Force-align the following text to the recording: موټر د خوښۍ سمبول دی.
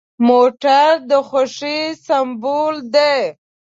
موټر 0.27 0.89
د 1.09 1.11
خوښۍ 1.27 1.79
سمبول 2.05 2.75
دی. 2.95 3.17